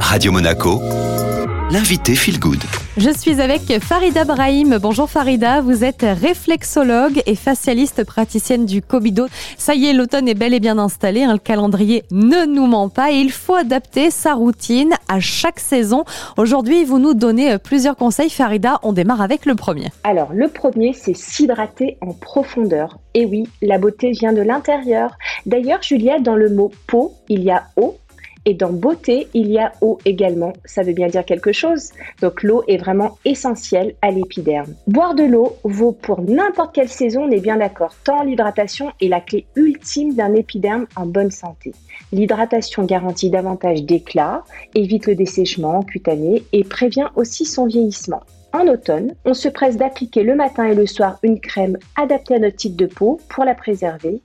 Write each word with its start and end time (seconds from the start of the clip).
Radio 0.00 0.32
Monaco, 0.32 0.80
l'invité 1.70 2.14
Feel 2.14 2.38
Good. 2.38 2.62
Je 2.96 3.10
suis 3.10 3.42
avec 3.42 3.78
Farida 3.80 4.24
Brahim. 4.24 4.78
Bonjour 4.80 5.10
Farida, 5.10 5.60
vous 5.60 5.84
êtes 5.84 6.00
réflexologue 6.02 7.22
et 7.26 7.34
facialiste 7.34 8.04
praticienne 8.04 8.64
du 8.64 8.80
Cobido. 8.80 9.26
Ça 9.58 9.74
y 9.74 9.86
est, 9.86 9.92
l'automne 9.92 10.28
est 10.28 10.34
bel 10.34 10.54
et 10.54 10.60
bien 10.60 10.78
installé, 10.78 11.24
hein, 11.24 11.34
le 11.34 11.38
calendrier 11.38 12.04
ne 12.10 12.46
nous 12.46 12.66
ment 12.66 12.88
pas 12.88 13.12
et 13.12 13.16
il 13.16 13.30
faut 13.30 13.54
adapter 13.54 14.10
sa 14.10 14.32
routine 14.32 14.94
à 15.08 15.20
chaque 15.20 15.60
saison. 15.60 16.04
Aujourd'hui, 16.38 16.84
vous 16.84 16.98
nous 16.98 17.12
donnez 17.12 17.58
plusieurs 17.58 17.96
conseils. 17.96 18.30
Farida, 18.30 18.78
on 18.82 18.94
démarre 18.94 19.20
avec 19.20 19.44
le 19.44 19.54
premier. 19.54 19.88
Alors, 20.04 20.32
le 20.32 20.48
premier, 20.48 20.94
c'est 20.94 21.14
s'hydrater 21.14 21.98
en 22.00 22.12
profondeur. 22.14 22.98
Et 23.12 23.26
oui, 23.26 23.44
la 23.60 23.76
beauté 23.78 24.12
vient 24.12 24.32
de 24.32 24.42
l'intérieur. 24.42 25.18
D'ailleurs, 25.44 25.82
Juliette, 25.82 26.22
dans 26.22 26.36
le 26.36 26.48
mot 26.48 26.70
peau, 26.86 27.12
il 27.28 27.42
y 27.42 27.50
a 27.50 27.64
eau 27.76 27.96
et 28.46 28.54
dans 28.54 28.72
beauté, 28.72 29.26
il 29.34 29.50
y 29.50 29.58
a 29.58 29.72
eau 29.82 29.98
également. 30.04 30.52
Ça 30.64 30.82
veut 30.82 30.92
bien 30.92 31.08
dire 31.08 31.24
quelque 31.24 31.52
chose. 31.52 31.90
Donc 32.22 32.42
l'eau 32.44 32.62
est 32.68 32.76
vraiment 32.78 33.18
essentielle 33.24 33.94
à 34.00 34.10
l'épiderme. 34.12 34.72
Boire 34.86 35.14
de 35.14 35.24
l'eau 35.24 35.56
vaut 35.64 35.92
pour 35.92 36.22
n'importe 36.22 36.74
quelle 36.74 36.88
saison, 36.88 37.24
on 37.24 37.30
est 37.30 37.40
bien 37.40 37.56
d'accord. 37.56 37.94
Tant 38.04 38.22
l'hydratation 38.22 38.92
est 39.00 39.08
la 39.08 39.20
clé 39.20 39.46
ultime 39.56 40.14
d'un 40.14 40.34
épiderme 40.34 40.86
en 40.94 41.06
bonne 41.06 41.32
santé. 41.32 41.72
L'hydratation 42.12 42.84
garantit 42.84 43.30
davantage 43.30 43.82
d'éclat, 43.82 44.44
évite 44.74 45.06
le 45.06 45.16
dessèchement 45.16 45.82
cutané 45.82 46.44
et 46.52 46.62
prévient 46.62 47.08
aussi 47.16 47.44
son 47.44 47.66
vieillissement. 47.66 48.22
En 48.52 48.68
automne, 48.68 49.14
on 49.24 49.34
se 49.34 49.48
presse 49.48 49.76
d'appliquer 49.76 50.22
le 50.22 50.34
matin 50.34 50.64
et 50.64 50.74
le 50.74 50.86
soir 50.86 51.18
une 51.22 51.40
crème 51.40 51.76
adaptée 52.00 52.36
à 52.36 52.38
notre 52.38 52.56
type 52.56 52.76
de 52.76 52.86
peau 52.86 53.20
pour 53.28 53.44
la 53.44 53.54
préserver 53.54 54.22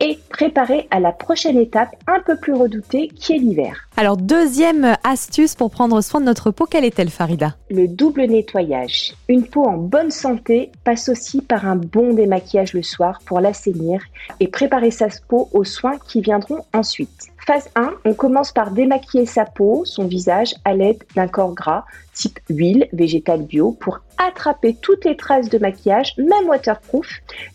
et 0.00 0.18
préparer 0.28 0.86
à 0.90 1.00
la 1.00 1.12
prochaine 1.12 1.56
étape 1.56 1.94
un 2.06 2.20
peu 2.20 2.36
plus 2.36 2.52
redoutée 2.52 3.08
qui 3.08 3.32
est 3.32 3.38
l'hiver. 3.38 3.88
Alors, 3.96 4.16
deuxième 4.16 4.96
astuce 5.04 5.54
pour 5.54 5.70
prendre 5.70 6.00
soin 6.00 6.20
de 6.20 6.26
notre 6.26 6.50
peau, 6.50 6.66
quelle 6.66 6.84
est-elle 6.84 7.10
Farida? 7.10 7.56
Le 7.70 7.86
double 7.86 8.24
nettoyage. 8.24 9.14
Une 9.28 9.46
peau 9.46 9.64
en 9.64 9.76
bonne 9.76 10.10
santé 10.10 10.72
passe 10.82 11.08
aussi 11.08 11.40
par 11.40 11.66
un 11.66 11.76
bon 11.76 12.12
démaquillage 12.12 12.72
le 12.72 12.82
soir 12.82 13.20
pour 13.24 13.40
l'assainir 13.40 14.02
et 14.40 14.48
préparer 14.48 14.90
sa 14.90 15.06
peau 15.28 15.48
aux 15.52 15.64
soins 15.64 15.98
qui 16.08 16.20
viendront 16.20 16.64
ensuite. 16.72 17.28
Phase 17.46 17.68
1, 17.74 17.96
on 18.06 18.14
commence 18.14 18.52
par 18.52 18.70
démaquiller 18.70 19.26
sa 19.26 19.44
peau, 19.44 19.84
son 19.84 20.06
visage, 20.06 20.54
à 20.64 20.72
l'aide 20.72 21.04
d'un 21.14 21.28
corps 21.28 21.52
gras 21.52 21.84
type 22.14 22.38
huile 22.48 22.88
végétale 22.92 23.42
bio 23.42 23.72
pour 23.72 24.00
attraper 24.16 24.76
toutes 24.80 25.04
les 25.04 25.16
traces 25.16 25.50
de 25.50 25.58
maquillage, 25.58 26.14
même 26.16 26.48
waterproof. 26.48 27.06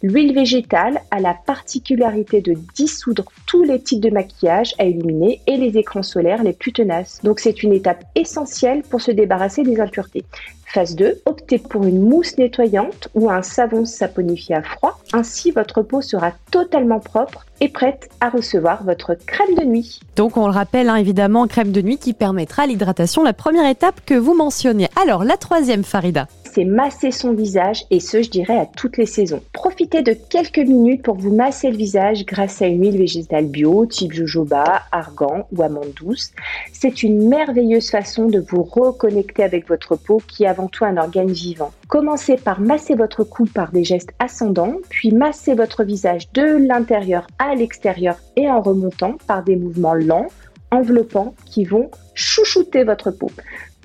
L'huile 0.04 0.36
végétale 0.36 1.02
a 1.10 1.20
la 1.20 1.34
particularité 1.34 2.42
de 2.42 2.56
dissoudre 2.76 3.26
tous 3.48 3.64
les 3.64 3.82
types 3.82 4.02
de 4.02 4.12
maquillage 4.12 4.76
à 4.78 4.84
éliminer 4.84 5.42
et 5.48 5.58
les 5.58 5.78
écrans 5.78 6.04
solaires 6.04 6.44
les 6.44 6.54
plus 6.54 6.73
tenaces. 6.73 7.22
Donc 7.23 7.40
c'est 7.40 7.64
une 7.64 7.73
étape 7.73 8.04
essentielle 8.14 8.84
pour 8.84 9.02
se 9.02 9.12
débarrasser 9.12 9.64
des 9.64 9.80
impuretés. 9.80 10.26
Phase 10.72 10.95
2, 10.95 11.22
optez 11.25 11.58
pour 11.58 11.84
une 11.86 12.00
mousse 12.00 12.38
nettoyante 12.38 13.09
ou 13.16 13.31
un 13.31 13.42
savon 13.42 13.86
saponifié 13.86 14.56
à 14.56 14.62
froid. 14.62 15.00
Ainsi, 15.14 15.50
votre 15.50 15.81
peau 15.81 16.02
sera 16.02 16.31
totalement 16.52 17.00
propre 17.00 17.45
et 17.59 17.70
prête 17.70 18.09
à 18.22 18.30
recevoir 18.30 18.84
votre 18.84 19.16
crème 19.16 19.56
de 19.56 19.64
nuit. 19.64 20.00
Donc 20.16 20.38
on 20.38 20.45
le 20.45 20.53
rappelle 20.53 20.89
hein, 20.89 20.95
évidemment, 20.95 21.48
crème 21.48 21.72
de 21.72 21.81
nuit 21.81 21.98
qui 21.98 22.14
permettra 22.14 22.67
l'hydratation, 22.67 23.23
la 23.23 23.34
première 23.34 23.67
étape 23.67 24.02
que 24.06 24.14
vous 24.14 24.36
mentionnez. 24.36 24.88
Alors 25.02 25.23
la 25.23 25.38
troisième 25.38 25.84
Farida 25.84 26.28
c'est 26.53 26.66
masser 26.66 27.11
son 27.11 27.33
visage 27.33 27.86
et 27.92 28.00
ce, 28.00 28.22
je 28.22 28.30
dirais, 28.30 28.58
à 28.58 28.66
toutes 28.66 28.97
les 28.97 29.05
saisons. 29.05 29.42
Profitez 29.53 30.02
de 30.02 30.14
quelques 30.14 30.58
minutes 30.58 31.03
pour 31.03 31.16
vous 31.16 31.33
masser 31.33 31.69
le 31.69 31.78
visage 31.78 32.25
grâce 32.25 32.61
à 32.61 32.67
une 32.67 32.81
huile 32.81 32.97
végétale 32.97 33.45
bio, 33.45 33.86
type 33.86 34.14
jojoba, 34.14 34.83
argan 34.92 35.47
ou 35.52 35.61
amande 35.61 35.94
douce. 35.95 36.31
C'est 36.73 37.03
une 37.03 37.27
merveilleuse 37.27 37.89
façon 37.89 38.27
de 38.27 38.39
vous 38.39 38.64
reconnecter 38.64 39.44
avec 39.44 39.67
votre 39.67 39.95
peau 39.95 40.22
qui 40.27 40.44
est 40.44 40.47
avant 40.47 40.67
tout 40.67 40.86
un 40.86 40.97
organe 40.97 41.31
vivant. 41.31 41.72
Commencez 41.88 42.36
par 42.36 42.61
masser 42.61 42.95
votre 42.95 43.23
cou 43.23 43.45
par 43.45 43.72
des 43.72 43.83
gestes 43.83 44.14
ascendants, 44.20 44.76
puis 44.89 45.11
massez 45.11 45.54
votre 45.54 45.83
visage 45.83 46.32
de 46.33 46.67
l'intérieur 46.67 47.27
à 47.39 47.55
l'extérieur 47.55 48.17
et 48.36 48.49
en 48.49 48.61
remontant 48.61 49.15
par 49.27 49.43
des 49.43 49.55
mouvements 49.55 49.93
lents, 49.93 50.27
enveloppants 50.71 51.33
qui 51.45 51.64
vont 51.64 51.89
chouchouter 52.14 52.83
votre 52.83 53.11
peau. 53.11 53.32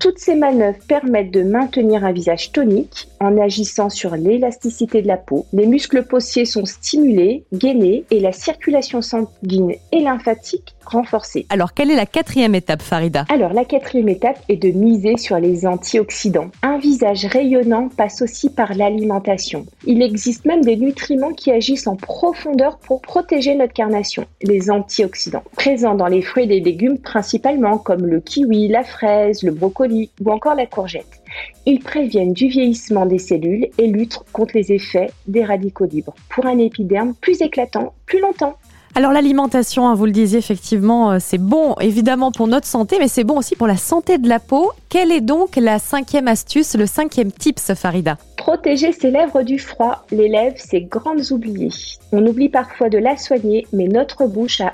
Toutes 0.00 0.18
ces 0.18 0.34
manœuvres 0.34 0.78
permettent 0.86 1.30
de 1.30 1.42
maintenir 1.42 2.04
un 2.04 2.12
visage 2.12 2.52
tonique 2.52 3.08
en 3.20 3.38
agissant 3.38 3.88
sur 3.88 4.16
l'élasticité 4.16 5.00
de 5.00 5.08
la 5.08 5.16
peau. 5.16 5.46
Les 5.52 5.66
muscles 5.66 6.04
possiers 6.04 6.44
sont 6.44 6.66
stimulés, 6.66 7.44
gainés 7.52 8.04
et 8.10 8.20
la 8.20 8.32
circulation 8.32 9.00
sanguine 9.00 9.74
et 9.92 10.00
lymphatique 10.00 10.74
renforcée. 10.84 11.46
Alors, 11.48 11.72
quelle 11.72 11.90
est 11.90 11.96
la 11.96 12.04
quatrième 12.04 12.54
étape, 12.54 12.82
Farida? 12.82 13.24
Alors, 13.30 13.54
la 13.54 13.64
quatrième 13.64 14.10
étape 14.10 14.38
est 14.50 14.56
de 14.56 14.68
miser 14.68 15.16
sur 15.16 15.38
les 15.38 15.66
antioxydants. 15.66 16.50
Un 16.62 16.76
visage 16.76 17.24
rayonnant 17.24 17.88
passe 17.88 18.20
aussi 18.20 18.50
par 18.50 18.74
l'alimentation. 18.74 19.64
Il 19.86 20.02
existe 20.02 20.44
même 20.44 20.62
des 20.62 20.76
nutriments 20.76 21.32
qui 21.32 21.50
agissent 21.50 21.86
en 21.86 21.96
profondeur 21.96 22.76
pour 22.78 23.00
protéger 23.00 23.54
notre 23.54 23.72
carnation. 23.72 24.26
Les 24.42 24.70
antioxydants, 24.70 25.44
présents 25.56 25.94
dans 25.94 26.08
les 26.08 26.20
fruits 26.20 26.44
et 26.44 26.48
les 26.48 26.60
légumes 26.60 26.98
principalement, 26.98 27.78
comme 27.78 28.04
le 28.04 28.20
kiwi, 28.20 28.68
la 28.68 28.84
fraise, 28.84 29.42
le 29.42 29.52
brocoli 29.52 29.83
ou 29.86 30.30
encore 30.30 30.54
la 30.54 30.66
courgette. 30.66 31.20
Ils 31.66 31.80
préviennent 31.80 32.32
du 32.32 32.48
vieillissement 32.48 33.06
des 33.06 33.18
cellules 33.18 33.68
et 33.78 33.86
luttent 33.86 34.20
contre 34.32 34.56
les 34.56 34.72
effets 34.72 35.10
des 35.26 35.44
radicaux 35.44 35.86
libres 35.86 36.14
pour 36.28 36.46
un 36.46 36.58
épiderme 36.58 37.14
plus 37.20 37.40
éclatant 37.42 37.94
plus 38.06 38.20
longtemps. 38.20 38.56
Alors 38.96 39.10
l'alimentation, 39.10 39.88
hein, 39.88 39.96
vous 39.96 40.06
le 40.06 40.12
disiez 40.12 40.38
effectivement, 40.38 41.10
euh, 41.10 41.16
c'est 41.18 41.38
bon 41.38 41.74
évidemment 41.80 42.30
pour 42.30 42.46
notre 42.46 42.68
santé, 42.68 42.98
mais 43.00 43.08
c'est 43.08 43.24
bon 43.24 43.38
aussi 43.38 43.56
pour 43.56 43.66
la 43.66 43.76
santé 43.76 44.18
de 44.18 44.28
la 44.28 44.38
peau. 44.38 44.70
Quelle 44.88 45.10
est 45.10 45.20
donc 45.20 45.56
la 45.56 45.80
cinquième 45.80 46.28
astuce, 46.28 46.76
le 46.76 46.86
cinquième 46.86 47.32
tips, 47.32 47.74
Farida? 47.74 48.18
Protéger 48.36 48.92
ses 48.92 49.10
lèvres 49.10 49.42
du 49.42 49.58
froid. 49.58 50.06
Les 50.12 50.28
lèvres, 50.28 50.54
c'est 50.58 50.82
grandes 50.82 51.32
oubliées. 51.32 51.72
On 52.12 52.24
oublie 52.24 52.48
parfois 52.48 52.88
de 52.88 52.98
la 52.98 53.16
soigner, 53.16 53.66
mais 53.72 53.88
notre 53.88 54.28
bouche 54.28 54.60
a 54.60 54.72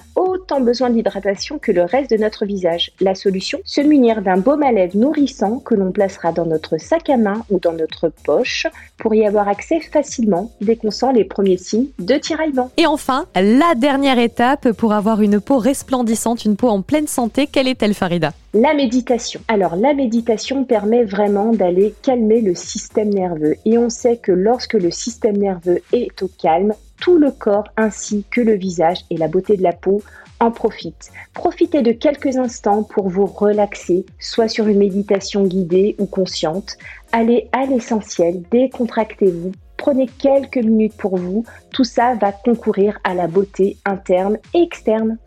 autant 0.50 0.60
besoin 0.60 0.90
d'hydratation 0.90 1.58
que 1.58 1.70
le 1.70 1.84
reste 1.84 2.10
de 2.10 2.16
notre 2.16 2.44
visage. 2.44 2.90
La 3.00 3.14
solution 3.14 3.60
Se 3.64 3.80
munir 3.80 4.20
d'un 4.20 4.36
baume 4.36 4.64
à 4.64 4.72
lèvres 4.72 4.96
nourrissant 4.96 5.60
que 5.60 5.74
l'on 5.76 5.92
placera 5.92 6.32
dans 6.32 6.46
notre 6.46 6.76
sac 6.78 7.08
à 7.08 7.16
main 7.16 7.44
ou 7.50 7.60
dans 7.60 7.72
notre 7.72 8.08
poche 8.24 8.66
pour 8.98 9.14
y 9.14 9.24
avoir 9.26 9.48
accès 9.48 9.80
facilement 9.80 10.50
dès 10.60 10.74
qu'on 10.74 10.90
sent 10.90 11.12
les 11.14 11.24
premiers 11.24 11.56
signes 11.56 11.86
de 12.00 12.16
tiraillement. 12.16 12.70
Et 12.76 12.86
enfin, 12.86 13.26
la 13.36 13.74
dernière 13.76 14.18
étape 14.18 14.72
pour 14.72 14.92
avoir 14.92 15.22
une 15.22 15.40
peau 15.40 15.58
resplendissante, 15.58 16.44
une 16.44 16.56
peau 16.56 16.68
en 16.68 16.82
pleine 16.82 17.06
santé, 17.06 17.46
quelle 17.46 17.68
est-elle 17.68 17.94
Farida? 17.94 18.32
La 18.52 18.74
méditation. 18.74 19.40
Alors 19.46 19.76
la 19.76 19.94
méditation 19.94 20.64
permet 20.64 21.04
vraiment 21.04 21.52
d'aller 21.52 21.94
calmer 22.02 22.40
le 22.40 22.56
système 22.56 23.10
nerveux 23.10 23.54
et 23.64 23.78
on 23.78 23.88
sait 23.88 24.16
que 24.16 24.32
lorsque 24.32 24.74
le 24.74 24.90
système 24.90 25.36
nerveux 25.36 25.80
est 25.92 26.20
au 26.22 26.28
calme, 26.42 26.74
tout 27.00 27.18
le 27.18 27.30
corps 27.30 27.68
ainsi 27.76 28.24
que 28.30 28.40
le 28.40 28.54
visage 28.54 29.04
et 29.10 29.16
la 29.16 29.28
beauté 29.28 29.56
de 29.56 29.62
la 29.62 29.72
peau 29.72 30.02
en 30.38 30.50
profitent. 30.50 31.10
Profitez 31.34 31.82
de 31.82 31.92
quelques 31.92 32.36
instants 32.36 32.82
pour 32.82 33.08
vous 33.08 33.26
relaxer, 33.26 34.06
soit 34.18 34.48
sur 34.48 34.68
une 34.68 34.78
méditation 34.78 35.44
guidée 35.44 35.96
ou 35.98 36.06
consciente. 36.06 36.78
Allez 37.12 37.48
à 37.52 37.66
l'essentiel, 37.66 38.42
décontractez-vous, 38.50 39.52
prenez 39.76 40.06
quelques 40.06 40.56
minutes 40.56 40.96
pour 40.96 41.16
vous. 41.16 41.44
Tout 41.72 41.84
ça 41.84 42.14
va 42.14 42.32
concourir 42.32 42.98
à 43.04 43.14
la 43.14 43.26
beauté 43.26 43.76
interne 43.84 44.38
et 44.54 44.62
externe. 44.62 45.18